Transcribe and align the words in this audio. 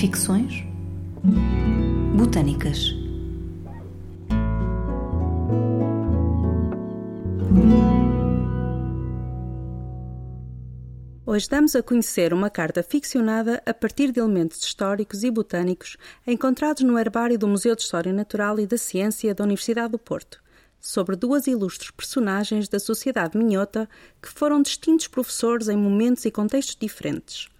Ficções. 0.00 0.64
Botânicas. 2.16 2.94
Hoje 11.26 11.46
damos 11.50 11.76
a 11.76 11.82
conhecer 11.82 12.32
uma 12.32 12.48
carta 12.48 12.82
ficcionada 12.82 13.62
a 13.66 13.74
partir 13.74 14.10
de 14.10 14.20
elementos 14.20 14.62
históricos 14.62 15.22
e 15.22 15.30
botânicos 15.30 15.98
encontrados 16.26 16.82
no 16.82 16.98
herbário 16.98 17.38
do 17.38 17.46
Museu 17.46 17.76
de 17.76 17.82
História 17.82 18.10
Natural 18.10 18.58
e 18.58 18.66
da 18.66 18.78
Ciência 18.78 19.34
da 19.34 19.44
Universidade 19.44 19.92
do 19.92 19.98
Porto, 19.98 20.42
sobre 20.80 21.14
duas 21.14 21.46
ilustres 21.46 21.90
personagens 21.90 22.70
da 22.70 22.78
sociedade 22.78 23.36
minhota 23.36 23.86
que 24.22 24.30
foram 24.30 24.62
distintos 24.62 25.08
professores 25.08 25.68
em 25.68 25.76
momentos 25.76 26.24
e 26.24 26.30
contextos 26.30 26.74
diferentes. 26.80 27.50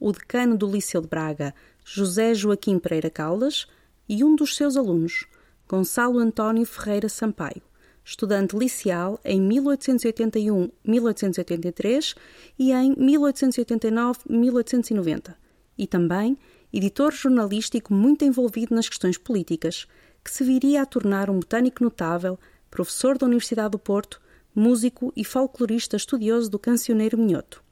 O 0.00 0.10
decano 0.10 0.58
do 0.58 0.66
Liceu 0.66 1.00
de 1.00 1.06
Braga, 1.08 1.54
José 1.88 2.34
Joaquim 2.34 2.80
Pereira 2.80 3.08
Caldas, 3.08 3.68
e 4.08 4.24
um 4.24 4.34
dos 4.34 4.56
seus 4.56 4.76
alunos, 4.76 5.24
Gonçalo 5.68 6.18
António 6.18 6.66
Ferreira 6.66 7.08
Sampaio, 7.08 7.62
estudante 8.04 8.56
liceal 8.56 9.20
em 9.24 9.40
1881-1883 9.48 12.16
e 12.58 12.72
em 12.72 12.92
1889-1890, 12.96 15.36
e 15.78 15.86
também 15.86 16.36
editor 16.72 17.12
jornalístico 17.12 17.94
muito 17.94 18.24
envolvido 18.24 18.74
nas 18.74 18.88
questões 18.88 19.16
políticas, 19.16 19.86
que 20.24 20.32
se 20.32 20.42
viria 20.42 20.82
a 20.82 20.86
tornar 20.86 21.30
um 21.30 21.38
botânico 21.38 21.84
notável, 21.84 22.36
professor 22.68 23.16
da 23.16 23.26
Universidade 23.26 23.70
do 23.70 23.78
Porto, 23.78 24.20
músico 24.52 25.12
e 25.14 25.24
folclorista 25.24 25.96
estudioso 25.96 26.50
do 26.50 26.58
cancioneiro 26.58 27.16
minhoto. 27.16 27.62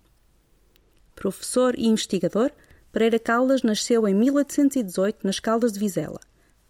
Professor 1.17 1.75
e 1.77 1.89
investigador, 1.89 2.53
Pereira 2.95 3.19
Caldas 3.19 3.65
nasceu 3.65 4.07
em 4.07 4.15
1818 4.15 5.27
nas 5.27 5.41
Caldas 5.41 5.73
de 5.73 5.81
Vizela, 5.81 6.21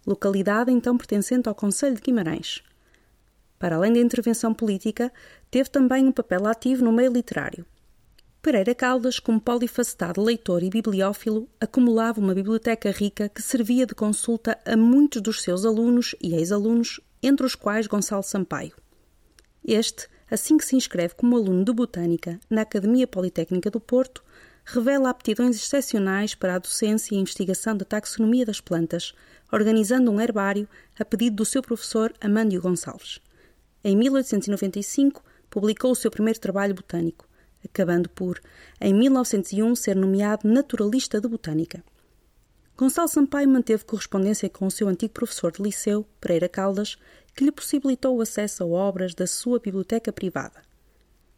localidade 0.07 0.71
então 0.71 0.97
pertencente 0.97 1.47
ao 1.47 1.53
Conselho 1.53 1.93
de 1.93 2.01
Guimarães. 2.01 2.63
Para 3.59 3.75
além 3.75 3.93
da 3.93 3.99
intervenção 3.99 4.51
política, 4.51 5.13
teve 5.51 5.69
também 5.69 6.07
um 6.07 6.11
papel 6.11 6.47
ativo 6.47 6.83
no 6.83 6.91
meio 6.91 7.13
literário. 7.13 7.63
Pereira 8.41 8.73
Caldas, 8.73 9.19
como 9.19 9.39
polifacetado 9.39 10.19
leitor 10.19 10.63
e 10.63 10.69
bibliófilo, 10.71 11.47
acumulava 11.61 12.19
uma 12.19 12.33
biblioteca 12.33 12.89
rica 12.89 13.29
que 13.29 13.43
servia 13.43 13.85
de 13.85 13.93
consulta 13.93 14.57
a 14.65 14.75
muitos 14.75 15.21
dos 15.21 15.43
seus 15.43 15.63
alunos 15.63 16.15
e 16.19 16.33
ex-alunos, 16.33 16.99
entre 17.21 17.45
os 17.45 17.53
quais 17.53 17.85
Gonçalo 17.85 18.23
Sampaio. 18.23 18.75
Este, 19.63 20.07
assim 20.27 20.57
que 20.57 20.65
se 20.65 20.75
inscreve 20.75 21.13
como 21.13 21.35
aluno 21.35 21.63
de 21.63 21.71
Botânica 21.71 22.39
na 22.49 22.63
Academia 22.63 23.05
Politécnica 23.05 23.69
do 23.69 23.79
Porto, 23.79 24.25
revela 24.65 25.11
aptidões 25.11 25.55
excepcionais 25.55 26.33
para 26.33 26.55
a 26.55 26.59
docência 26.59 27.13
e 27.13 27.17
investigação 27.19 27.77
da 27.77 27.85
taxonomia 27.85 28.45
das 28.45 28.59
plantas, 28.59 29.13
organizando 29.51 30.11
um 30.11 30.19
herbário 30.19 30.67
a 30.99 31.05
pedido 31.05 31.37
do 31.37 31.45
seu 31.45 31.61
professor 31.61 32.11
Amândio 32.19 32.61
Gonçalves. 32.61 33.21
Em 33.83 33.95
1895, 33.95 35.23
publicou 35.49 35.91
o 35.91 35.95
seu 35.95 36.09
primeiro 36.09 36.39
trabalho 36.39 36.73
botânico, 36.73 37.27
acabando 37.63 38.09
por, 38.09 38.41
em 38.81 38.93
1901, 38.93 39.75
ser 39.75 39.95
nomeado 39.95 40.47
naturalista 40.47 41.21
de 41.21 41.27
botânica. 41.27 41.83
Gonçalo 42.75 43.07
Sampaio 43.07 43.47
manteve 43.47 43.85
correspondência 43.85 44.49
com 44.49 44.65
o 44.65 44.71
seu 44.71 44.89
antigo 44.89 45.13
professor 45.13 45.51
de 45.51 45.61
liceu, 45.61 46.05
Pereira 46.19 46.49
Caldas, 46.49 46.97
que 47.35 47.43
lhe 47.45 47.51
possibilitou 47.51 48.17
o 48.17 48.21
acesso 48.21 48.63
a 48.63 48.67
obras 48.67 49.13
da 49.13 49.27
sua 49.27 49.59
biblioteca 49.59 50.11
privada. 50.11 50.61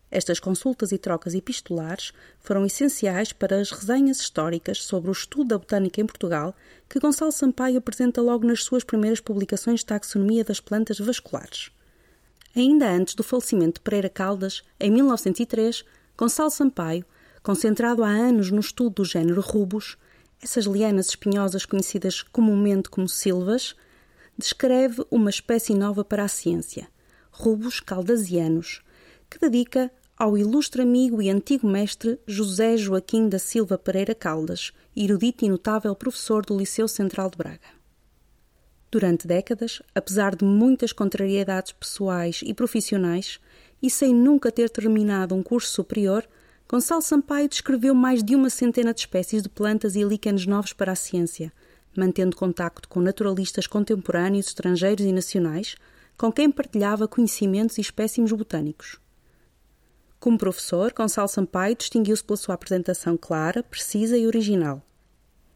Estas 0.09 0.39
consultas 0.39 0.93
e 0.93 0.97
trocas 0.97 1.33
epistolares 1.33 2.13
foram 2.39 2.65
essenciais 2.65 3.33
para 3.33 3.59
as 3.59 3.71
resenhas 3.71 4.19
históricas 4.19 4.83
sobre 4.83 5.09
o 5.09 5.11
estudo 5.11 5.49
da 5.49 5.57
botânica 5.57 5.99
em 5.99 6.05
Portugal 6.05 6.55
que 6.87 6.99
Gonçalo 6.99 7.31
Sampaio 7.31 7.77
apresenta 7.77 8.21
logo 8.21 8.47
nas 8.47 8.63
suas 8.63 8.85
primeiras 8.85 9.19
publicações 9.19 9.81
de 9.81 9.85
taxonomia 9.85 10.45
das 10.45 10.61
plantas 10.61 10.97
vasculares. 10.97 11.71
Ainda 12.55 12.89
antes 12.89 13.15
do 13.15 13.23
falecimento 13.23 13.75
de 13.75 13.81
Pereira 13.81 14.09
Caldas, 14.09 14.63
em 14.79 14.89
1903, 14.89 15.83
Gonçalo 16.17 16.49
Sampaio, 16.49 17.05
concentrado 17.43 18.03
há 18.03 18.09
anos 18.09 18.49
no 18.49 18.61
estudo 18.61 18.95
do 18.95 19.05
género 19.05 19.41
rubus, 19.41 19.97
essas 20.41 20.65
lianas 20.65 21.09
espinhosas 21.09 21.65
conhecidas 21.65 22.21
comumente 22.21 22.89
como 22.89 23.09
silvas, 23.09 23.75
descreve 24.37 25.05
uma 25.11 25.29
espécie 25.29 25.73
nova 25.73 26.05
para 26.05 26.23
a 26.23 26.27
ciência, 26.27 26.87
rubus 27.31 27.79
caldasianos, 27.79 28.81
que 29.29 29.39
dedica 29.39 29.91
ao 30.17 30.35
ilustre 30.35 30.81
amigo 30.81 31.21
e 31.21 31.29
antigo 31.29 31.67
mestre 31.67 32.19
José 32.25 32.75
Joaquim 32.75 33.29
da 33.29 33.37
Silva 33.37 33.77
Pereira 33.77 34.15
Caldas, 34.15 34.73
erudito 34.95 35.45
e 35.45 35.49
notável 35.49 35.95
professor 35.95 36.43
do 36.43 36.57
Liceu 36.57 36.87
Central 36.87 37.29
de 37.29 37.37
Braga. 37.37 37.77
Durante 38.89 39.27
décadas, 39.27 39.79
apesar 39.93 40.35
de 40.35 40.43
muitas 40.43 40.91
contrariedades 40.91 41.71
pessoais 41.71 42.41
e 42.43 42.51
profissionais, 42.51 43.39
e 43.79 43.91
sem 43.91 44.11
nunca 44.11 44.51
ter 44.51 44.71
terminado 44.71 45.35
um 45.35 45.43
curso 45.43 45.71
superior, 45.71 46.27
Gonçalo 46.67 47.03
Sampaio 47.03 47.47
descreveu 47.47 47.93
mais 47.93 48.23
de 48.23 48.35
uma 48.35 48.49
centena 48.49 48.95
de 48.95 49.01
espécies 49.01 49.43
de 49.43 49.49
plantas 49.49 49.95
e 49.95 50.03
líquenes 50.03 50.47
novos 50.47 50.73
para 50.73 50.93
a 50.93 50.95
ciência, 50.95 51.53
mantendo 51.95 52.35
contacto 52.35 52.89
com 52.89 52.99
naturalistas 52.99 53.67
contemporâneos, 53.67 54.47
estrangeiros 54.47 55.05
e 55.05 55.11
nacionais, 55.11 55.75
com 56.17 56.31
quem 56.31 56.49
partilhava 56.49 57.07
conhecimentos 57.07 57.77
e 57.77 57.81
espécimes 57.81 58.31
botânicos. 58.31 58.97
Como 60.19 60.37
professor, 60.37 60.93
Gonçalo 60.93 61.27
Sampaio 61.27 61.75
distinguiu-se 61.75 62.23
pela 62.23 62.37
sua 62.37 62.55
apresentação 62.55 63.15
clara, 63.15 63.61
precisa 63.61 64.17
e 64.17 64.25
original. 64.25 64.81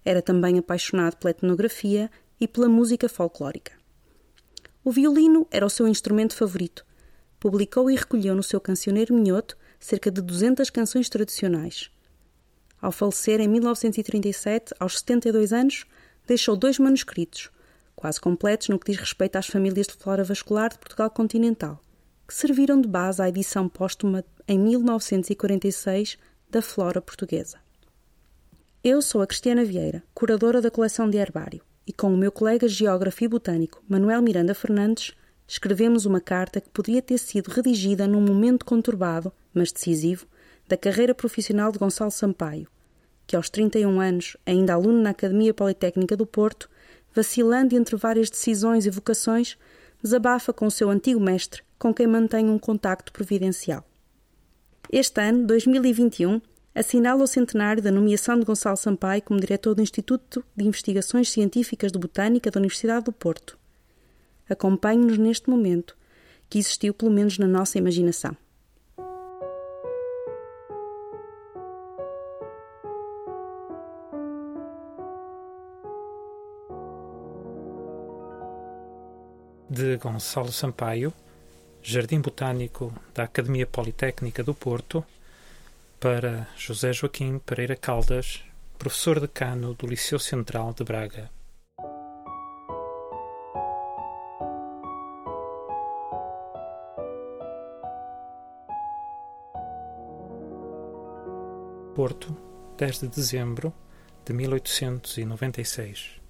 Era 0.06 0.22
também 0.22 0.58
apaixonado 0.58 1.16
pela 1.18 1.32
etnografia 1.32 2.10
e 2.40 2.48
pela 2.48 2.70
música 2.70 3.10
folclórica. 3.10 3.74
O 4.84 4.92
violino 4.92 5.48
era 5.52 5.66
o 5.66 5.70
seu 5.70 5.88
instrumento 5.88 6.36
favorito. 6.36 6.86
Publicou 7.40 7.90
e 7.90 7.96
recolheu 7.96 8.36
no 8.36 8.44
seu 8.44 8.60
cancioneiro 8.60 9.14
minhoto 9.14 9.58
cerca 9.80 10.12
de 10.12 10.22
200 10.22 10.70
canções 10.70 11.10
tradicionais. 11.10 11.92
Ao 12.82 12.92
falecer 12.92 13.40
em 13.40 13.48
1937, 13.48 14.74
aos 14.80 15.00
72 15.00 15.54
anos, 15.54 15.86
deixou 16.26 16.56
dois 16.56 16.80
manuscritos, 16.80 17.52
quase 17.96 18.20
completos 18.20 18.70
no 18.70 18.80
que 18.80 18.92
diz 18.92 19.00
respeito 19.00 19.36
às 19.36 19.48
famílias 19.48 19.86
de 19.86 19.94
flora 19.94 20.24
vascular 20.24 20.70
de 20.70 20.80
Portugal 20.80 21.10
continental, 21.12 21.80
que 22.28 22.34
serviram 22.34 22.82
de 22.82 22.88
base 22.88 23.22
à 23.22 23.30
edição 23.30 23.70
póstuma 23.70 24.24
em 24.52 24.60
1946 24.60 26.18
da 26.50 26.62
Flora 26.62 27.02
Portuguesa. 27.02 27.58
Eu 28.84 29.02
sou 29.02 29.22
a 29.22 29.28
Cristiana 29.28 29.64
Vieira, 29.64 30.04
curadora 30.14 30.62
da 30.62 30.70
coleção 30.70 31.10
de 31.10 31.18
herbário 31.18 31.62
e 31.88 31.94
com 31.94 32.14
o 32.14 32.18
meu 32.18 32.34
colega 32.34 32.68
geógrafo 32.68 33.24
e 33.24 33.30
botânico, 33.30 33.82
Manuel 33.88 34.22
Miranda 34.22 34.54
Fernandes, 34.54 35.14
escrevemos 35.48 36.06
uma 36.06 36.20
carta 36.20 36.60
que 36.60 36.70
poderia 36.70 37.02
ter 37.02 37.18
sido 37.18 37.48
redigida 37.48 38.06
num 38.06 38.20
momento 38.20 38.66
conturbado, 38.66 39.32
mas 39.54 39.72
decisivo, 39.72 40.28
da 40.68 40.76
carreira 40.76 41.16
profissional 41.16 41.72
de 41.72 41.80
Gonçalo 41.80 42.12
Sampaio, 42.12 42.68
que 43.26 43.38
aos 43.38 43.50
31 43.50 44.02
anos, 44.02 44.36
ainda 44.46 44.74
aluno 44.74 45.02
na 45.02 45.12
Academia 45.12 45.54
Politécnica 45.54 46.18
do 46.18 46.26
Porto, 46.26 46.70
vacilando 47.16 47.74
entre 47.74 47.96
várias 47.96 48.30
decisões 48.30 48.86
e 48.86 48.90
vocações, 48.90 49.58
desabafa 50.04 50.52
com 50.52 50.66
o 50.66 50.72
seu 50.72 50.90
antigo 50.90 51.22
mestre, 51.22 51.64
com 51.80 51.94
quem 51.94 52.06
mantém 52.06 52.50
um 52.50 52.60
contacto 52.60 53.14
providencial. 53.14 53.86
Este 54.90 55.22
ano, 55.22 55.46
2021, 55.46 56.42
assinala 56.74 57.24
o 57.24 57.28
centenário 57.28 57.82
da 57.82 57.92
nomeação 57.92 58.40
de 58.40 58.46
Gonçalo 58.46 58.78
Sampaio 58.78 59.22
como 59.22 59.40
diretor 59.40 59.76
do 59.76 59.82
Instituto 59.82 60.44
de 60.56 60.66
Investigações 60.66 61.30
Científicas 61.30 61.92
de 61.92 62.00
Botânica 62.00 62.50
da 62.50 62.60
Universidade 62.60 63.06
do 63.06 63.12
Porto. 63.12 63.58
Acompanhe-nos 64.50 65.18
neste 65.18 65.50
momento, 65.50 65.96
que 66.50 66.60
existiu 66.60 66.94
pelo 66.94 67.12
menos 67.12 67.38
na 67.38 67.48
nossa 67.48 67.78
imaginação. 67.78 68.36
De 79.70 79.96
Gonçalo 79.96 80.52
Sampaio, 80.52 81.14
Jardim 81.84 82.22
Botânico 82.22 82.94
da 83.14 83.24
Academia 83.24 83.66
Politécnica 83.66 84.44
do 84.44 84.54
Porto, 84.54 85.04
para 86.00 86.48
José 86.56 86.94
Joaquim 86.94 87.40
Pereira 87.40 87.76
Caldas, 87.76 88.44
professor 88.78 89.20
decano 89.20 89.74
do 89.74 89.88
Liceu 89.88 90.20
Central 90.20 90.74
de 90.74 90.84
Braga. 90.84 91.30
Porto, 101.96 102.38
10 102.78 103.00
de 103.00 103.08
dezembro 103.08 103.74
de 104.24 104.34
1896. 104.34 106.21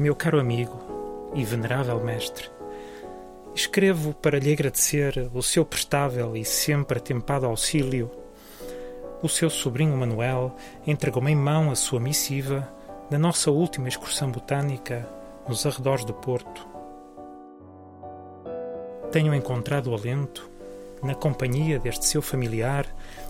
Meu 0.00 0.16
caro 0.16 0.40
amigo 0.40 0.78
e 1.34 1.44
venerável 1.44 2.02
mestre, 2.02 2.48
Escrevo 3.54 4.14
para 4.14 4.38
lhe 4.38 4.50
agradecer 4.50 5.28
o 5.34 5.42
seu 5.42 5.62
prestável 5.62 6.34
e 6.34 6.42
sempre 6.42 6.96
atempado 6.96 7.44
auxílio 7.44 8.10
o 9.22 9.28
seu 9.28 9.50
sobrinho 9.50 9.94
Manuel 9.94 10.56
entregou-me 10.86 11.32
em 11.32 11.36
mão 11.36 11.70
a 11.70 11.74
sua 11.74 12.00
missiva 12.00 12.66
na 13.10 13.18
nossa 13.18 13.50
última 13.50 13.88
excursão 13.88 14.30
botânica 14.30 15.06
nos 15.46 15.66
arredores 15.66 16.06
do 16.06 16.14
Porto. 16.14 16.66
Tenho 19.12 19.34
encontrado 19.34 19.92
alento 19.92 20.50
na 21.02 21.14
companhia 21.14 21.78
deste 21.78 22.06
seu 22.06 22.22
familiar 22.22 22.86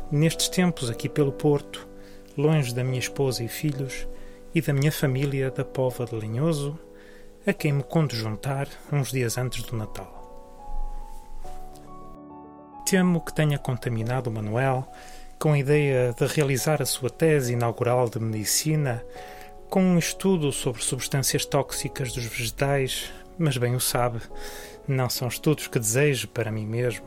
nestes 0.09 0.49
tempos 0.49 0.89
aqui 0.89 1.09
pelo 1.09 1.33
Porto, 1.33 1.89
longe 2.39 2.73
da 2.73 2.85
minha 2.85 3.01
esposa 3.01 3.43
e 3.43 3.49
filhos 3.49 4.07
e 4.55 4.61
da 4.61 4.73
minha 4.73 4.91
família 4.91 5.51
da 5.51 5.65
Pova 5.65 6.05
de 6.05 6.17
Linhoso, 6.17 6.79
a 7.47 7.53
quem 7.53 7.73
me 7.73 7.83
conto 7.83 8.17
juntar 8.17 8.69
uns 8.93 9.11
dias 9.11 9.39
antes 9.39 9.63
do 9.63 9.77
Natal. 9.77 10.21
Temo 12.85 13.21
que 13.21 13.33
tenha 13.33 13.59
contaminado 13.59 14.29
o 14.29 14.33
Manuel 14.33 14.87
com 15.39 15.53
a 15.53 15.59
ideia 15.59 16.13
de 16.13 16.27
realizar 16.27 16.83
a 16.83 16.87
sua 16.87 17.09
tese 17.09 17.53
inaugural 17.53 18.09
de 18.09 18.19
medicina 18.19 19.05
com 19.71 19.83
um 19.83 19.99
estudo 19.99 20.51
sobre 20.51 20.83
substâncias 20.83 21.47
tóxicas 21.47 22.13
dos 22.13 22.25
vegetais, 22.25 23.13
mas 23.39 23.57
bem 23.57 23.77
o 23.77 23.81
sabe, 23.81 24.21
não 24.87 25.09
são 25.09 25.29
estudos 25.29 25.69
que 25.69 25.79
desejo 25.79 26.27
para 26.29 26.51
mim 26.51 26.67
mesmo. 26.67 27.07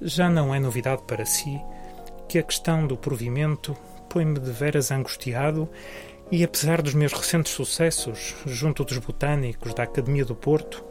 Já 0.00 0.28
não 0.28 0.54
é 0.54 0.60
novidade 0.60 1.02
para 1.06 1.24
si 1.24 1.58
que 2.28 2.38
a 2.38 2.42
questão 2.42 2.86
do 2.86 2.96
provimento 2.96 3.76
põe-me 4.12 4.38
de 4.38 4.50
veras 4.50 4.90
angustiado 4.90 5.70
e, 6.30 6.44
apesar 6.44 6.82
dos 6.82 6.92
meus 6.92 7.14
recentes 7.14 7.52
sucessos 7.52 8.34
junto 8.44 8.84
dos 8.84 8.98
botânicos 8.98 9.72
da 9.72 9.84
Academia 9.84 10.22
do 10.22 10.34
Porto 10.34 10.84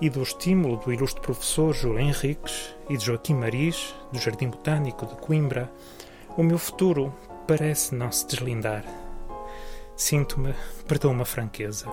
e 0.00 0.10
do 0.10 0.20
estímulo 0.20 0.76
do 0.76 0.92
ilustre 0.92 1.20
professor 1.20 1.72
Júlio 1.72 2.00
Henriques 2.00 2.74
e 2.90 2.96
de 2.96 3.04
Joaquim 3.04 3.34
Maris, 3.34 3.94
do 4.12 4.18
Jardim 4.18 4.48
Botânico 4.48 5.06
de 5.06 5.14
Coimbra, 5.14 5.70
o 6.36 6.42
meu 6.42 6.58
futuro 6.58 7.14
parece 7.46 7.94
não 7.94 8.10
se 8.10 8.26
deslindar. 8.26 8.84
Sinto-me, 9.96 10.52
perdão 10.88 11.12
uma 11.12 11.24
franqueza, 11.24 11.86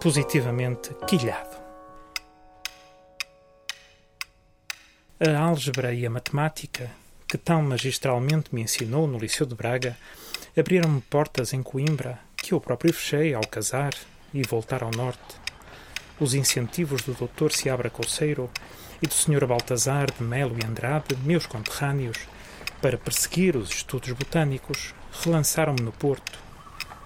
positivamente 0.00 0.92
quilhado. 1.06 1.62
A 5.20 5.38
álgebra 5.38 5.94
e 5.94 6.04
a 6.04 6.10
matemática, 6.10 6.90
que 7.32 7.38
tão 7.38 7.62
magistralmente 7.62 8.54
me 8.54 8.60
ensinou 8.60 9.06
no 9.06 9.18
Liceu 9.18 9.46
de 9.46 9.54
Braga, 9.54 9.96
abriram-me 10.54 11.00
portas 11.00 11.54
em 11.54 11.62
Coimbra 11.62 12.20
que 12.36 12.52
eu 12.52 12.60
próprio 12.60 12.92
fechei 12.92 13.32
ao 13.32 13.40
casar 13.46 13.94
e 14.34 14.42
voltar 14.42 14.82
ao 14.82 14.90
norte. 14.90 15.40
Os 16.20 16.34
incentivos 16.34 17.00
do 17.00 17.14
Dr. 17.14 17.50
Seabra 17.50 17.88
Coceiro 17.88 18.50
e 19.00 19.06
do 19.06 19.14
Sr. 19.14 19.46
Baltazar 19.46 20.10
de 20.10 20.22
Melo 20.22 20.58
e 20.62 20.66
Andrade, 20.66 21.16
meus 21.24 21.46
conterrâneos, 21.46 22.18
para 22.82 22.98
perseguir 22.98 23.56
os 23.56 23.70
estudos 23.70 24.12
botânicos, 24.12 24.94
relançaram-me 25.24 25.80
no 25.80 25.90
Porto. 25.90 26.38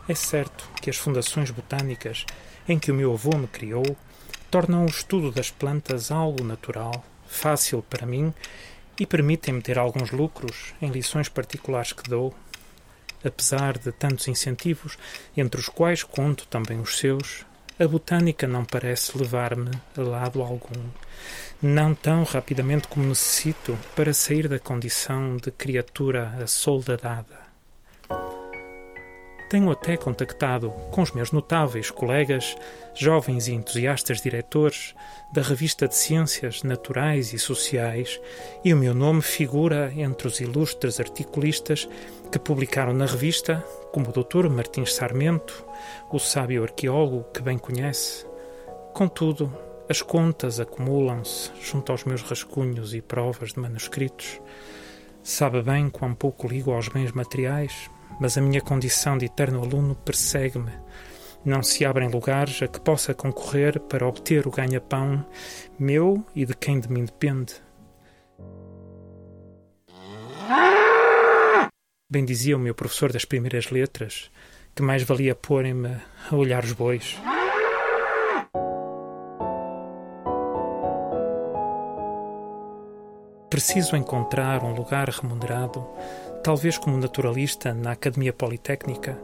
É 0.09 0.15
certo 0.17 0.69
que 0.83 0.91
as 0.91 0.97
fundações 0.97 1.53
botânicas 1.53 2.27
em 2.69 2.81
que 2.81 2.91
o 2.91 2.95
meu 2.97 3.13
avô 3.13 3.39
me 3.39 3.47
criou 3.47 3.97
tornam 4.51 4.87
o 4.87 4.89
estudo 4.89 5.31
das 5.31 5.53
plantas 5.53 6.11
algo 6.11 6.43
natural, 6.43 7.05
fácil 7.29 7.81
para 7.89 8.05
mim 8.05 8.35
e 8.99 9.07
permitem-me 9.07 9.63
ter 9.63 9.79
alguns 9.79 10.11
lucros 10.11 10.75
em 10.81 10.91
lições 10.91 11.29
particulares 11.29 11.93
que 11.93 12.09
dou. 12.09 12.35
Apesar 13.25 13.79
de 13.79 13.93
tantos 13.93 14.29
incentivos, 14.29 14.97
entre 15.37 15.61
os 15.61 15.69
quais 15.69 16.03
conto 16.03 16.47
também 16.47 16.81
os 16.81 16.99
seus, 16.99 17.45
a 17.79 17.87
botânica 17.87 18.47
não 18.47 18.65
parece 18.65 19.17
levar-me 19.19 19.71
a 19.97 20.01
lado 20.01 20.43
algum 20.43 20.83
não 21.63 21.95
tão 21.95 22.23
rapidamente 22.23 22.87
como 22.89 23.07
necessito 23.07 23.79
para 23.95 24.13
sair 24.13 24.47
da 24.47 24.59
condição 24.59 25.37
de 25.37 25.51
criatura 25.51 26.35
assoldadada. 26.43 27.46
Tenho 29.49 29.71
até 29.71 29.97
contactado 29.97 30.71
com 30.91 31.03
os 31.03 31.13
meus 31.13 31.31
notáveis 31.31 31.89
colegas, 31.91 32.57
jovens 32.95 33.47
e 33.47 33.53
entusiastas 33.53 34.21
diretores 34.21 34.93
da 35.33 35.41
revista 35.41 35.87
de 35.87 35.95
Ciências 35.95 36.65
Naturais 36.65 37.33
e 37.33 37.39
Sociais, 37.39 38.21
e 38.65 38.75
o 38.75 38.77
meu 38.77 38.93
nome 38.93 39.23
figura 39.23 39.93
entre 39.97 40.27
os 40.27 40.41
ilustres 40.41 40.99
articulistas 40.99 41.89
que 42.33 42.41
publicaram 42.41 42.93
na 42.93 43.07
revista, 43.07 43.65
como 43.93 44.09
o 44.09 44.13
Dr. 44.13 44.49
Martins 44.49 44.95
Sarmento, 44.95 45.65
o 46.11 46.19
sábio 46.19 46.65
arqueólogo 46.65 47.25
que 47.33 47.41
bem 47.41 47.57
conhece. 47.57 48.27
Contudo, 48.93 49.53
as 49.89 50.03
contas 50.03 50.59
acumulam-se 50.59 51.53
junto 51.63 51.93
aos 51.93 52.03
meus 52.03 52.23
rascunhos 52.23 52.93
e 52.95 53.01
provas 53.01 53.53
de 53.53 53.61
manuscritos. 53.61 54.41
Sabe 55.23 55.63
bem 55.63 55.89
quão 55.89 56.15
pouco 56.15 56.49
ligo 56.49 56.73
aos 56.73 56.89
bens 56.89 57.13
materiais, 57.13 57.89
mas 58.21 58.37
a 58.37 58.41
minha 58.41 58.61
condição 58.61 59.17
de 59.19 59.27
eterno 59.27 59.63
aluno 59.63 59.95
persegue-me. 59.95 60.73
Não 61.45 61.63
se 61.63 61.85
abrem 61.85 62.09
lugares 62.09 62.63
a 62.63 62.67
que 62.67 62.81
possa 62.81 63.15
concorrer 63.15 63.79
para 63.81 64.07
obter 64.07 64.47
o 64.47 64.51
ganha-pão 64.51 65.25
meu 65.79 66.25
e 66.35 66.45
de 66.45 66.55
quem 66.55 66.81
de 66.81 66.91
mim 66.91 67.05
depende. 67.05 67.55
Bem 72.11 72.25
dizia 72.25 72.57
o 72.57 72.61
meu 72.61 72.75
professor 72.75 73.13
das 73.13 73.25
primeiras 73.25 73.71
letras 73.71 74.31
que 74.75 74.83
mais 74.83 75.03
valia 75.03 75.35
porem-me 75.35 75.97
a 76.31 76.37
olhar 76.37 76.63
os 76.63 76.73
bois. 76.73 77.19
Preciso 83.49 83.97
encontrar 83.97 84.63
um 84.63 84.75
lugar 84.75 85.09
remunerado, 85.09 85.89
talvez 86.47 86.79
como 86.79 86.97
naturalista 86.97 87.75
na 87.75 87.91
Academia 87.91 88.33
Politécnica. 88.33 89.21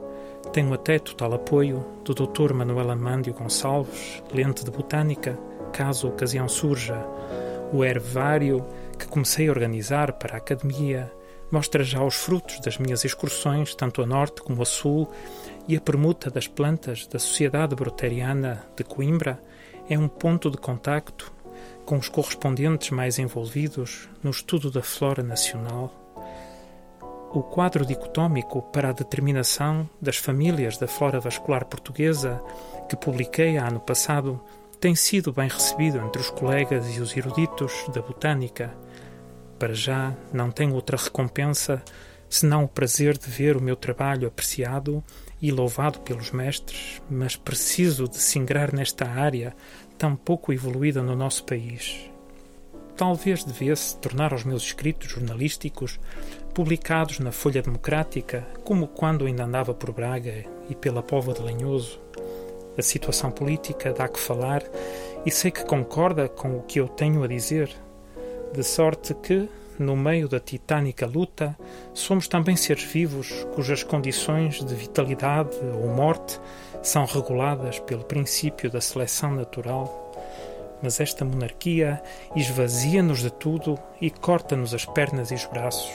Tenho 0.52 0.74
até 0.74 0.98
total 0.98 1.34
apoio 1.34 1.86
do 2.04 2.12
Dr. 2.12 2.52
Manuel 2.52 2.90
Amândio 2.90 3.32
Gonçalves, 3.32 4.20
lente 4.34 4.64
de 4.64 4.72
botânica, 4.72 5.38
caso 5.72 6.08
a 6.08 6.10
ocasião 6.10 6.48
surja. 6.48 6.96
O 7.72 7.84
hervário 7.84 8.66
que 8.98 9.06
comecei 9.06 9.46
a 9.46 9.52
organizar 9.52 10.14
para 10.14 10.34
a 10.34 10.38
Academia 10.38 11.12
mostra 11.48 11.84
já 11.84 12.02
os 12.02 12.16
frutos 12.16 12.58
das 12.58 12.76
minhas 12.76 13.04
excursões, 13.04 13.72
tanto 13.72 14.02
a 14.02 14.06
norte 14.06 14.42
como 14.42 14.60
a 14.60 14.66
sul, 14.66 15.08
e 15.68 15.76
a 15.76 15.80
permuta 15.80 16.28
das 16.28 16.48
plantas 16.48 17.06
da 17.06 17.20
Sociedade 17.20 17.76
Broteriana 17.76 18.64
de 18.76 18.82
Coimbra 18.82 19.40
é 19.88 19.96
um 19.96 20.08
ponto 20.08 20.50
de 20.50 20.56
contacto 20.56 21.32
com 21.86 21.96
os 21.98 22.08
correspondentes 22.08 22.90
mais 22.90 23.20
envolvidos 23.20 24.08
no 24.24 24.30
estudo 24.32 24.72
da 24.72 24.82
flora 24.82 25.22
nacional, 25.22 26.01
o 27.34 27.42
quadro 27.42 27.86
dicotómico 27.86 28.60
para 28.60 28.90
a 28.90 28.92
determinação 28.92 29.88
das 30.00 30.16
famílias 30.16 30.76
da 30.76 30.86
flora 30.86 31.18
vascular 31.18 31.64
portuguesa 31.64 32.42
que 32.88 32.96
publiquei 32.96 33.56
ano 33.56 33.80
passado 33.80 34.38
tem 34.78 34.94
sido 34.94 35.32
bem 35.32 35.48
recebido 35.48 35.98
entre 35.98 36.20
os 36.20 36.28
colegas 36.28 36.94
e 36.94 37.00
os 37.00 37.16
eruditos 37.16 37.72
da 37.94 38.02
botânica. 38.02 38.76
Para 39.58 39.72
já 39.72 40.14
não 40.32 40.50
tenho 40.50 40.74
outra 40.74 40.96
recompensa 40.98 41.82
senão 42.28 42.64
o 42.64 42.68
prazer 42.68 43.16
de 43.16 43.28
ver 43.28 43.56
o 43.56 43.62
meu 43.62 43.76
trabalho 43.76 44.28
apreciado 44.28 45.02
e 45.40 45.50
louvado 45.50 46.00
pelos 46.00 46.30
mestres, 46.30 47.00
mas 47.10 47.36
preciso 47.36 48.08
de 48.08 48.16
se 48.16 48.38
ingrar 48.38 48.74
nesta 48.74 49.08
área 49.08 49.54
tão 49.96 50.14
pouco 50.16 50.52
evoluída 50.52 51.02
no 51.02 51.16
nosso 51.16 51.44
país. 51.44 52.11
Talvez 53.02 53.42
devesse 53.42 53.96
tornar 53.96 54.32
os 54.32 54.44
meus 54.44 54.62
escritos 54.62 55.10
jornalísticos 55.10 55.98
publicados 56.54 57.18
na 57.18 57.32
Folha 57.32 57.60
Democrática, 57.60 58.46
como 58.62 58.86
quando 58.86 59.26
ainda 59.26 59.42
andava 59.42 59.74
por 59.74 59.90
Braga 59.90 60.44
e 60.70 60.74
pela 60.76 61.02
Pova 61.02 61.32
de 61.32 61.42
Lenhoso. 61.42 61.98
A 62.78 62.80
situação 62.80 63.32
política 63.32 63.92
dá 63.92 64.06
que 64.06 64.20
falar 64.20 64.62
e 65.26 65.32
sei 65.32 65.50
que 65.50 65.64
concorda 65.64 66.28
com 66.28 66.56
o 66.56 66.62
que 66.62 66.78
eu 66.78 66.86
tenho 66.86 67.24
a 67.24 67.26
dizer, 67.26 67.74
de 68.52 68.62
sorte 68.62 69.14
que, 69.14 69.48
no 69.80 69.96
meio 69.96 70.28
da 70.28 70.38
titânica 70.38 71.04
luta, 71.04 71.58
somos 71.92 72.28
também 72.28 72.54
seres 72.54 72.84
vivos 72.84 73.32
cujas 73.56 73.82
condições 73.82 74.64
de 74.64 74.76
vitalidade 74.76 75.56
ou 75.74 75.88
morte 75.88 76.38
são 76.84 77.04
reguladas 77.04 77.80
pelo 77.80 78.04
princípio 78.04 78.70
da 78.70 78.80
seleção 78.80 79.34
natural. 79.34 80.11
Mas 80.82 81.00
esta 81.00 81.24
monarquia 81.24 82.02
esvazia-nos 82.34 83.20
de 83.20 83.30
tudo 83.30 83.78
e 84.00 84.10
corta-nos 84.10 84.74
as 84.74 84.84
pernas 84.84 85.30
e 85.30 85.34
os 85.34 85.44
braços. 85.46 85.92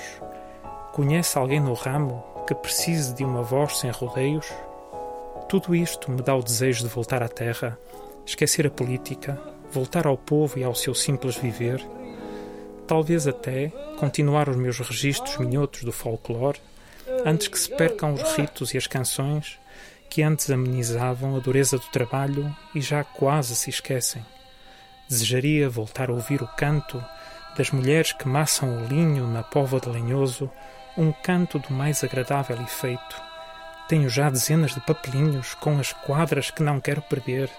Conhece 0.93 1.37
alguém 1.37 1.59
no 1.59 1.73
ramo 1.73 2.23
que 2.47 2.55
precise 2.55 3.13
de 3.13 3.23
uma 3.23 3.43
voz 3.43 3.77
sem 3.77 3.91
rodeios? 3.91 4.47
Tudo 5.49 5.75
isto 5.75 6.09
me 6.09 6.21
dá 6.21 6.35
o 6.35 6.43
desejo 6.43 6.83
de 6.83 6.93
voltar 6.93 7.21
à 7.21 7.27
terra, 7.27 7.77
esquecer 8.25 8.65
a 8.65 8.71
política, 8.71 9.39
voltar 9.71 10.07
ao 10.07 10.17
povo 10.17 10.57
e 10.57 10.63
ao 10.63 10.73
seu 10.73 10.95
simples 10.95 11.35
viver, 11.35 11.85
talvez 12.87 13.27
até 13.27 13.69
continuar 13.99 14.47
os 14.49 14.55
meus 14.55 14.79
registros 14.79 15.37
minhotos 15.37 15.83
do 15.83 15.91
folclore, 15.91 16.59
antes 17.25 17.47
que 17.47 17.59
se 17.59 17.69
percam 17.69 18.13
os 18.13 18.23
ritos 18.35 18.73
e 18.73 18.77
as 18.77 18.87
canções 18.87 19.59
que 20.09 20.23
antes 20.23 20.49
amenizavam 20.49 21.35
a 21.35 21.39
dureza 21.39 21.77
do 21.77 21.87
trabalho 21.91 22.55
e 22.73 22.81
já 22.81 23.03
quase 23.03 23.55
se 23.55 23.69
esquecem. 23.69 24.25
Desejaria 25.09 25.69
voltar 25.69 26.09
a 26.09 26.13
ouvir 26.13 26.41
o 26.41 26.47
canto 26.47 27.03
das 27.57 27.71
mulheres 27.71 28.11
que 28.11 28.27
maçam 28.27 28.77
o 28.77 28.87
linho 28.87 29.25
na 29.27 29.41
pova 29.41 29.79
de 29.79 29.89
lenhoso, 29.89 30.51
um 30.97 31.11
canto 31.11 31.57
do 31.59 31.73
mais 31.73 32.03
agradável 32.03 32.61
efeito. 32.61 33.21
Tenho 33.87 34.09
já 34.09 34.29
dezenas 34.29 34.73
de 34.73 34.81
papelinhos 34.81 35.53
com 35.55 35.79
as 35.79 35.93
quadras 35.93 36.51
que 36.51 36.61
não 36.61 36.81
quero 36.81 37.01
perder. 37.01 37.49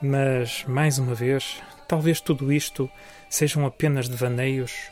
Mas, 0.00 0.64
mais 0.66 0.98
uma 0.98 1.14
vez, 1.14 1.60
talvez 1.88 2.20
tudo 2.20 2.52
isto 2.52 2.88
sejam 3.28 3.66
apenas 3.66 4.08
devaneios 4.08 4.90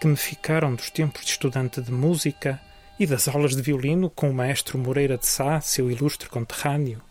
que 0.00 0.06
me 0.06 0.16
ficaram 0.16 0.74
dos 0.74 0.90
tempos 0.90 1.24
de 1.24 1.32
estudante 1.32 1.80
de 1.80 1.92
música 1.92 2.60
e 2.98 3.06
das 3.06 3.28
aulas 3.28 3.54
de 3.54 3.62
violino 3.62 4.08
com 4.08 4.30
o 4.30 4.34
maestro 4.34 4.78
Moreira 4.78 5.18
de 5.18 5.26
Sá, 5.26 5.60
seu 5.60 5.90
ilustre 5.90 6.28
conterrâneo. 6.28 7.02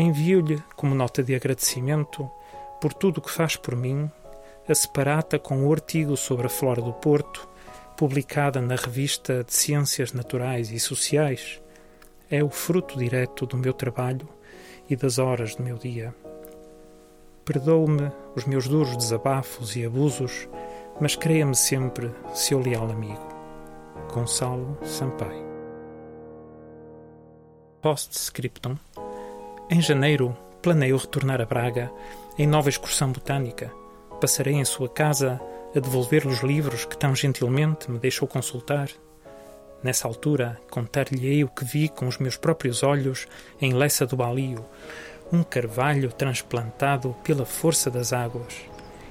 Envio-lhe, 0.00 0.62
como 0.76 0.94
nota 0.94 1.22
de 1.22 1.34
agradecimento, 1.34 2.30
por 2.80 2.94
tudo 2.94 3.18
o 3.18 3.20
que 3.20 3.30
faz 3.30 3.54
por 3.54 3.76
mim, 3.76 4.10
a 4.66 4.74
separata 4.74 5.38
com 5.38 5.66
o 5.66 5.72
artigo 5.72 6.16
sobre 6.16 6.46
a 6.46 6.48
flora 6.48 6.80
do 6.80 6.94
Porto, 6.94 7.46
publicada 7.98 8.62
na 8.62 8.76
revista 8.76 9.44
de 9.44 9.52
Ciências 9.52 10.14
Naturais 10.14 10.70
e 10.70 10.80
Sociais. 10.80 11.60
É 12.30 12.42
o 12.42 12.48
fruto 12.48 12.96
direto 12.98 13.44
do 13.44 13.58
meu 13.58 13.74
trabalho 13.74 14.26
e 14.88 14.96
das 14.96 15.18
horas 15.18 15.54
do 15.54 15.62
meu 15.62 15.76
dia. 15.76 16.14
Perdoe-me 17.44 18.10
os 18.34 18.46
meus 18.46 18.66
duros 18.66 18.96
desabafos 18.96 19.76
e 19.76 19.84
abusos, 19.84 20.48
mas 20.98 21.14
creia-me 21.14 21.54
sempre 21.54 22.10
seu 22.32 22.58
leal 22.58 22.90
amigo. 22.90 23.28
Gonçalo 24.10 24.78
Sampaio. 24.82 25.44
Postscriptum. 27.82 28.76
Em 29.72 29.80
janeiro, 29.80 30.36
planeio 30.60 30.96
retornar 30.96 31.40
a 31.40 31.44
Braga 31.44 31.92
em 32.36 32.44
nova 32.44 32.68
excursão 32.68 33.12
botânica. 33.12 33.72
Passarei 34.20 34.54
em 34.54 34.64
sua 34.64 34.88
casa 34.88 35.40
a 35.72 35.78
devolver-lhe 35.78 36.26
os 36.32 36.40
livros 36.40 36.84
que 36.84 36.96
tão 36.96 37.14
gentilmente 37.14 37.88
me 37.88 37.96
deixou 37.96 38.26
consultar. 38.26 38.88
Nessa 39.80 40.08
altura, 40.08 40.60
contar-lhe-ei 40.72 41.44
o 41.44 41.48
que 41.48 41.64
vi 41.64 41.88
com 41.88 42.08
os 42.08 42.18
meus 42.18 42.36
próprios 42.36 42.82
olhos 42.82 43.28
em 43.60 43.72
Lessa 43.72 44.04
do 44.04 44.16
Balio, 44.16 44.66
um 45.32 45.44
carvalho 45.44 46.10
transplantado 46.10 47.14
pela 47.22 47.46
força 47.46 47.88
das 47.88 48.12
águas. 48.12 48.56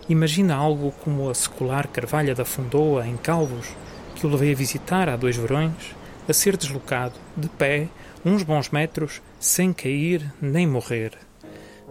Imagina 0.09 0.55
algo 0.55 0.91
como 1.05 1.29
a 1.29 1.33
secular 1.33 1.87
carvalha 1.87 2.35
da 2.35 2.43
Fundoa, 2.43 3.07
em 3.07 3.15
Calvos, 3.15 3.69
que 4.13 4.27
o 4.27 4.29
levei 4.29 4.51
a 4.51 4.57
visitar 4.57 5.07
há 5.07 5.15
dois 5.15 5.37
verões, 5.37 5.95
a 6.27 6.33
ser 6.33 6.57
deslocado, 6.57 7.15
de 7.37 7.47
pé, 7.47 7.87
uns 8.25 8.43
bons 8.43 8.71
metros, 8.71 9.21
sem 9.39 9.71
cair 9.71 10.33
nem 10.41 10.67
morrer. 10.67 11.17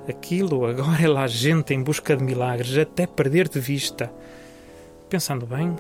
Aquilo 0.07 0.67
agora 0.67 1.03
é 1.03 1.09
lá 1.09 1.27
gente 1.27 1.73
em 1.73 1.83
busca 1.83 2.17
de 2.17 2.23
milagres, 2.23 2.77
até 2.77 3.07
perder 3.07 3.49
de 3.49 3.59
vista. 3.59 4.13
Pensando 5.09 5.47
bem, 5.47 5.75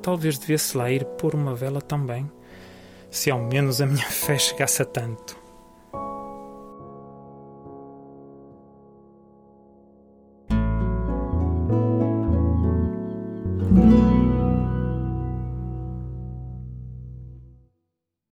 talvez 0.00 0.38
devesse 0.38 0.76
lá 0.76 0.90
ir 0.90 1.04
pôr 1.04 1.34
uma 1.34 1.54
vela 1.54 1.80
também, 1.80 2.30
se 3.10 3.30
ao 3.30 3.40
menos 3.40 3.80
a 3.80 3.86
minha 3.86 4.08
fé 4.08 4.38
chegasse 4.38 4.82
a 4.82 4.84
tanto. 4.84 5.41